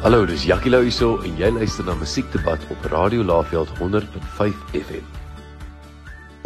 Hallo, 0.00 0.22
dis 0.24 0.46
Jackie 0.48 0.70
Lou 0.72 0.78
hierso 0.80 1.18
en 1.28 1.34
jy 1.36 1.50
luister 1.52 1.84
na 1.84 1.92
Musiekdebat 2.00 2.62
op 2.72 2.84
Radio 2.88 3.20
Laveld 3.20 3.68
100.5 3.76 4.62
FM. 4.78 5.02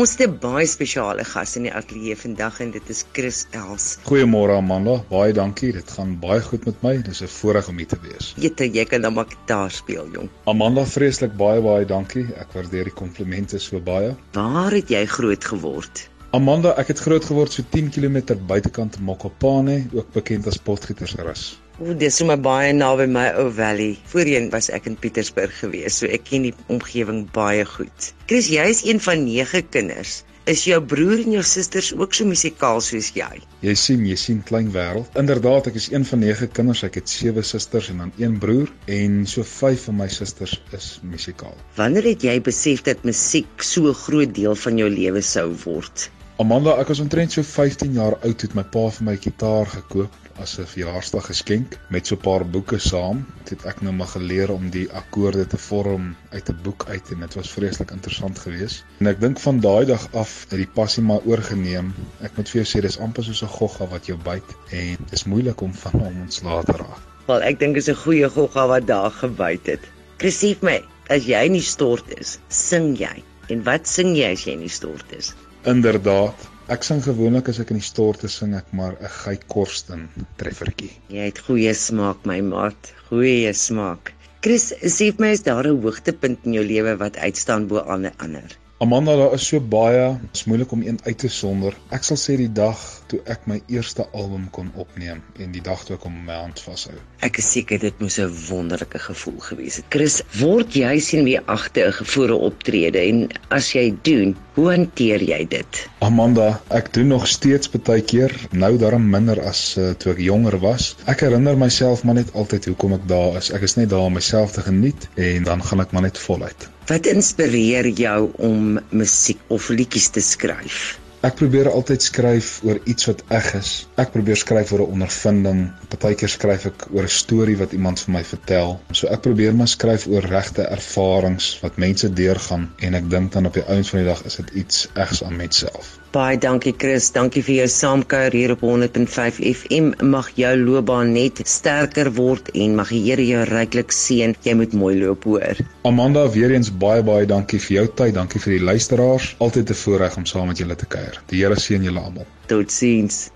Ons 0.00 0.14
het 0.16 0.22
'n 0.24 0.38
baie 0.40 0.64
spesiale 0.66 1.24
gas 1.32 1.52
in 1.60 1.66
die 1.68 1.72
ateljee 1.80 2.16
vandag 2.16 2.60
en 2.64 2.70
dit 2.70 2.88
is 2.88 3.04
Chris 3.12 3.42
Els. 3.50 3.98
Goeiemôre 4.08 4.56
Amanda, 4.56 4.94
baie 5.10 5.34
dankie. 5.36 5.72
Dit 5.72 5.90
gaan 5.90 6.16
baie 6.20 6.40
goed 6.40 6.64
met 6.64 6.82
my. 6.82 7.02
Dis 7.02 7.20
'n 7.20 7.28
voorreg 7.28 7.68
om 7.68 7.76
hier 7.76 7.86
te 7.86 7.98
wees. 8.00 8.32
Jette, 8.36 8.64
jy 8.64 8.84
kan 8.84 9.02
dan 9.02 9.12
maar 9.12 9.28
gitaar 9.28 9.70
speel, 9.70 10.08
jong. 10.12 10.30
Amanda, 10.44 10.86
vreeslik 10.86 11.36
baie 11.36 11.60
baie 11.60 11.84
dankie. 11.84 12.24
Ek 12.40 12.52
waardeer 12.52 12.84
die 12.84 12.94
komplimente 12.94 13.58
so 13.58 13.80
baie. 13.80 14.16
Waar 14.32 14.72
het 14.72 14.88
jy 14.88 15.04
groot 15.06 15.44
geword? 15.44 16.08
Amanda, 16.30 16.72
ek 16.78 16.88
het 16.88 16.98
groot 16.98 17.24
geword 17.24 17.52
so 17.52 17.62
10 17.70 17.90
km 17.90 18.34
buitekant 18.46 19.00
Mokopane, 19.00 19.84
ook 19.92 20.12
bekend 20.12 20.46
as 20.46 20.56
Potgietersrus. 20.56 21.61
O, 21.80 21.94
dis 21.96 22.18
sommer 22.20 22.36
baie 22.36 22.72
naby 22.76 23.06
my 23.08 23.28
ou 23.40 23.48
valley. 23.56 23.94
Voorheen 24.12 24.50
was 24.52 24.68
ek 24.76 24.90
in 24.90 24.98
Pietersburg 25.00 25.54
gewees, 25.62 25.96
so 26.00 26.10
ek 26.18 26.26
ken 26.28 26.44
die 26.44 26.52
omgewing 26.74 27.22
baie 27.32 27.64
goed. 27.64 28.10
Chris, 28.28 28.50
jy 28.52 28.66
is 28.74 28.82
een 28.84 29.00
van 29.00 29.24
9 29.24 29.62
kinders. 29.72 30.20
Is 30.52 30.64
jou 30.66 30.80
broer 30.82 31.22
en 31.22 31.36
jou 31.36 31.42
susters 31.46 31.92
ook 31.94 32.12
so 32.18 32.28
musikaal 32.28 32.82
soos 32.84 33.12
jy? 33.16 33.40
Jy 33.64 33.74
sien, 33.78 34.04
jy 34.10 34.18
sien 34.18 34.40
klein 34.44 34.68
wêreld. 34.74 35.08
Inderdaad, 35.16 35.70
ek 35.70 35.80
is 35.80 35.88
een 35.94 36.04
van 36.08 36.20
9 36.26 36.50
kinders. 36.52 36.82
Ek 36.88 36.98
het 37.00 37.08
7 37.08 37.46
susters 37.46 37.92
en 37.94 38.02
dan 38.04 38.14
een 38.20 38.36
broer 38.42 38.72
en 38.90 39.22
so 39.30 39.46
5 39.46 39.88
van 39.88 40.02
my 40.02 40.10
susters 40.12 40.58
is 40.76 40.96
musikaal. 41.06 41.54
Wanneer 41.78 42.10
het 42.12 42.26
jy 42.26 42.40
besef 42.42 42.82
dat 42.90 43.06
musiek 43.08 43.64
so 43.64 43.88
'n 43.88 44.02
groot 44.04 44.34
deel 44.34 44.58
van 44.66 44.82
jou 44.82 44.90
lewe 44.90 45.22
sou 45.22 45.54
word? 45.64 46.10
Amanda, 46.40 46.78
ek 46.80 46.88
was 46.88 47.00
omtrent 47.02 47.34
so 47.34 47.44
15 47.44 47.92
jaar 47.92 48.14
oud 48.24 48.38
toe 48.40 48.48
my 48.56 48.62
pa 48.74 48.86
vir 48.96 49.04
my 49.04 49.12
gitaar 49.20 49.66
gekoop 49.68 50.14
as 50.40 50.54
'n 50.58 50.64
verjaarsdag 50.70 51.26
geskenk 51.28 51.76
met 51.92 52.06
so 52.06 52.16
'n 52.16 52.22
paar 52.24 52.44
boeke 52.54 52.78
saam. 52.80 53.20
Dit 53.44 53.50
het 53.50 53.66
ek 53.72 53.82
nou 53.82 53.92
maar 53.92 54.08
geleer 54.12 54.52
om 54.54 54.70
die 54.70 54.86
akkoorde 55.00 55.44
te 55.46 55.58
vorm 55.58 56.16
uit 56.30 56.48
'n 56.48 56.56
boek 56.62 56.86
uit 56.88 57.12
en 57.12 57.20
dit 57.20 57.34
was 57.34 57.52
vreeslik 57.52 57.90
interessant 57.90 58.38
geweest. 58.38 58.84
En 59.00 59.06
ek 59.12 59.20
dink 59.20 59.38
van 59.40 59.60
daai 59.60 59.84
dag 59.84 60.08
af 60.14 60.46
het 60.48 60.58
die 60.58 60.72
passie 60.80 61.02
maar 61.02 61.20
oorgeneem. 61.24 61.92
Ek 62.22 62.36
moet 62.36 62.48
vir 62.48 62.62
jou 62.62 62.68
sê 62.72 62.82
dis 62.82 62.98
amper 62.98 63.24
soos 63.24 63.42
'n 63.42 63.54
gogga 63.58 63.86
wat 63.86 64.06
jou 64.06 64.16
byt 64.16 64.56
en 64.70 64.96
dit 65.04 65.12
is 65.12 65.24
moeilik 65.24 65.60
om 65.60 65.74
van 65.74 66.00
hom 66.00 66.20
ontslae 66.20 66.64
te 66.64 66.72
raak. 66.72 67.02
Wel, 67.26 67.42
ek 67.42 67.58
dink 67.58 67.76
is 67.76 67.88
'n 67.88 67.94
goeie 68.06 68.28
gogga 68.28 68.66
wat 68.66 68.86
daar 68.86 69.10
gebyt 69.10 69.66
het. 69.66 69.80
Krisief 70.16 70.62
my, 70.62 70.82
as 71.10 71.24
jy 71.24 71.48
nie 71.48 71.62
stort 71.62 72.18
is, 72.18 72.38
sing 72.48 72.96
jy. 72.96 73.22
En 73.48 73.62
wat 73.62 73.86
sing 73.86 74.16
jy 74.16 74.32
as 74.32 74.44
jy 74.44 74.56
nie 74.56 74.68
stort 74.68 75.12
is? 75.12 75.34
Inderdaad. 75.64 76.48
Ek 76.74 76.82
sing 76.86 77.02
gewoonlik 77.04 77.48
as 77.50 77.60
ek 77.62 77.70
in 77.70 77.78
die 77.78 77.86
storte 77.86 78.28
sing 78.32 78.54
ek 78.58 78.70
maar 78.78 78.96
'n 78.98 79.10
gey 79.18 79.38
korsten 79.54 80.08
treffertjie. 80.40 80.90
Jy 81.08 81.28
het 81.28 81.38
goeie 81.46 81.74
smaak 81.74 82.26
my 82.26 82.40
maat, 82.40 82.90
goeie 83.10 83.52
smaak. 83.52 84.12
Chris, 84.42 84.72
sê 84.82 85.12
vir 85.12 85.22
my 85.22 85.30
is 85.36 85.44
daar 85.46 85.66
'n 85.70 85.82
hoogtepunt 85.84 86.46
in 86.46 86.58
jou 86.58 86.64
lewe 86.64 86.96
wat 87.04 87.16
uitstaan 87.16 87.68
bo 87.68 87.78
ander 87.78 88.12
ander? 88.18 88.58
Amanda, 88.82 89.14
daar 89.16 89.32
is 89.32 89.44
so 89.46 89.60
baie, 89.62 90.06
dit 90.20 90.38
is 90.40 90.44
moeilik 90.50 90.72
om 90.74 90.80
een 90.82 90.96
uit 91.04 91.18
te 91.22 91.28
sonder. 91.30 91.76
Ek 91.94 92.02
sal 92.02 92.18
sê 92.18 92.34
die 92.40 92.50
dag 92.50 92.80
toe 93.12 93.20
ek 93.30 93.44
my 93.46 93.60
eerste 93.70 94.08
album 94.10 94.48
kon 94.56 94.72
opneem 94.74 95.20
en 95.38 95.52
die 95.54 95.62
dag 95.62 95.84
toe 95.86 95.94
ek 95.94 96.06
hom 96.08 96.16
in 96.18 96.24
my 96.26 96.38
hand 96.40 96.58
vashou. 96.64 96.96
Ek 97.22 97.38
is 97.38 97.50
seker 97.54 97.78
dit 97.78 98.02
moes 98.02 98.18
'n 98.18 98.32
wonderlike 98.48 98.98
gevoel 99.04 99.38
gewees 99.50 99.78
het. 99.78 99.86
Chris, 99.94 100.18
word 100.40 100.74
jy 100.74 100.98
sien 100.98 101.22
wie 101.30 101.38
agter 101.38 101.92
'n 101.92 101.98
gevore 102.00 102.40
optrede 102.48 102.98
en 102.98 103.22
as 103.54 103.70
jy 103.70 103.94
doen, 104.02 104.34
hoe 104.58 104.66
hanteer 104.72 105.22
jy 105.22 105.46
dit? 105.46 105.86
Amanda, 106.00 106.60
ek 106.74 106.92
doen 106.92 107.14
nog 107.14 107.28
steeds 107.28 107.70
baie 107.70 108.02
keer, 108.02 108.34
nou 108.50 108.76
daarom 108.78 109.06
minder 109.10 109.38
as 109.46 109.76
uh, 109.78 109.94
toe 109.94 110.12
ek 110.12 110.18
jonger 110.18 110.58
was. 110.58 110.96
Ek 111.06 111.20
herinner 111.20 111.56
myself 111.56 112.02
maar 112.02 112.18
net 112.18 112.34
altyd 112.34 112.64
hoekom 112.64 112.98
ek 112.98 113.06
daar 113.06 113.36
is. 113.36 113.54
Ek 113.54 113.62
is 113.62 113.76
net 113.76 113.90
daar 113.90 114.10
om 114.10 114.18
myself 114.18 114.52
te 114.52 114.60
geniet 114.60 115.08
en 115.14 115.44
dan 115.44 115.62
gaan 115.62 115.80
ek 115.80 115.92
maar 115.92 116.02
net 116.02 116.18
voluit. 116.18 116.72
Wat 116.86 117.06
inspireer 117.06 117.86
jou 117.94 118.32
om 118.42 118.80
musiek 118.90 119.38
of 119.54 119.68
liedjies 119.70 120.08
te 120.10 120.22
skryf? 120.24 120.80
Ek 121.22 121.36
probeer 121.38 121.68
altyd 121.70 122.02
skryf 122.02 122.48
oor 122.66 122.80
iets 122.90 123.06
wat 123.06 123.22
eg 123.38 123.52
is. 123.60 123.70
Ek 124.02 124.10
probeer 124.10 124.40
skryf 124.40 124.72
oor 124.74 124.82
'n 124.82 124.96
ondervinding. 124.96 125.60
Partykeer 125.94 126.34
skryf 126.34 126.66
ek 126.72 126.88
oor 126.90 127.06
'n 127.06 127.14
storie 127.20 127.56
wat 127.62 127.78
iemand 127.78 128.02
vir 128.02 128.14
my 128.16 128.24
vertel. 128.32 128.80
So 128.90 129.06
ek 129.06 129.22
probeer 129.28 129.54
maar 129.54 129.70
skryf 129.70 130.08
oor 130.10 130.26
regte 130.34 130.66
ervarings 130.66 131.52
wat 131.62 131.78
mense 131.86 132.10
deurgaan 132.10 132.70
en 132.80 132.98
ek 132.98 133.10
dink 133.10 133.32
dan 133.32 133.46
op 133.46 133.54
die 133.54 133.68
einde 133.68 133.88
van 133.94 134.02
die 134.02 134.10
dag 134.10 134.26
is 134.26 134.42
dit 134.42 134.54
iets 134.64 134.88
egs 134.94 135.22
aan 135.22 135.36
myself. 135.36 136.01
Baie 136.12 136.36
dankie 136.36 136.74
Chris, 136.76 137.06
dankie 137.08 137.40
vir 137.40 137.54
jou 137.62 137.68
saamkuier 137.72 138.34
hier 138.36 138.52
op 138.52 138.60
100.5 138.66 139.38
FM. 139.48 139.86
Mag 140.12 140.26
jou 140.36 140.50
loopbaan 140.60 141.14
net 141.16 141.40
sterker 141.48 142.10
word 142.12 142.50
en 142.52 142.74
mag 142.76 142.90
die 142.92 143.00
Here 143.06 143.24
jou 143.24 143.46
ryklik 143.48 143.94
seën. 143.96 144.34
Jy 144.44 144.54
moet 144.60 144.74
mooi 144.76 144.98
loop 145.00 145.24
hoor. 145.24 145.62
Amanda, 145.88 146.26
weer 146.34 146.52
eens 146.52 146.68
baie 146.68 147.00
baie 147.06 147.24
dankie 147.30 147.60
vir 147.64 147.76
jou 147.78 147.86
tyd, 148.02 148.12
dankie 148.18 148.42
vir 148.44 148.58
die 148.58 148.66
luisteraars. 148.68 149.30
Altyd 149.40 149.72
'n 149.72 149.78
voorreg 149.84 150.16
om 150.20 150.26
saam 150.26 150.52
met 150.52 150.60
julle 150.60 150.76
te 150.76 150.86
kuier. 150.86 151.16
Die 151.32 151.40
Here 151.40 151.56
seën 151.56 151.82
julle 151.82 152.00
almal. 152.00 152.26
Totsiens. 152.46 153.30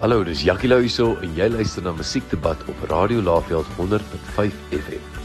Hallo, 0.00 0.24
dis 0.24 0.40
Jackie 0.42 0.68
Lou 0.68 0.80
hierso 0.80 1.18
en 1.20 1.36
jy 1.36 1.48
luister 1.48 1.82
na 1.82 1.92
Musiekdebat 1.92 2.64
op 2.68 2.88
Radio 2.88 3.20
Laveld 3.20 3.66
100.5 3.76 4.52
FM. 4.70 5.23